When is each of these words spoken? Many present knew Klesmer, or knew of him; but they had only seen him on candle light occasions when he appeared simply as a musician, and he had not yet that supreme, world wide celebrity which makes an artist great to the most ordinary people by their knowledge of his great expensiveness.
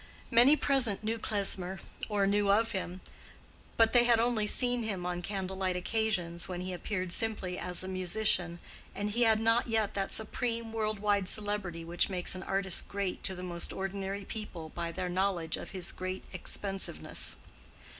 Many 0.31 0.55
present 0.55 1.03
knew 1.03 1.19
Klesmer, 1.19 1.79
or 2.09 2.25
knew 2.25 2.49
of 2.49 2.71
him; 2.71 3.01
but 3.77 3.93
they 3.93 4.05
had 4.05 4.19
only 4.19 4.47
seen 4.47 4.81
him 4.81 5.05
on 5.05 5.21
candle 5.21 5.55
light 5.57 5.75
occasions 5.75 6.47
when 6.47 6.61
he 6.61 6.73
appeared 6.73 7.11
simply 7.11 7.59
as 7.59 7.83
a 7.83 7.87
musician, 7.87 8.57
and 8.95 9.11
he 9.11 9.21
had 9.21 9.39
not 9.39 9.67
yet 9.67 9.93
that 9.93 10.11
supreme, 10.11 10.73
world 10.73 10.97
wide 10.97 11.27
celebrity 11.29 11.85
which 11.85 12.09
makes 12.09 12.33
an 12.33 12.41
artist 12.41 12.89
great 12.89 13.21
to 13.25 13.35
the 13.35 13.43
most 13.43 13.71
ordinary 13.71 14.25
people 14.25 14.69
by 14.69 14.91
their 14.91 15.07
knowledge 15.07 15.55
of 15.55 15.69
his 15.69 15.91
great 15.91 16.23
expensiveness. 16.33 17.35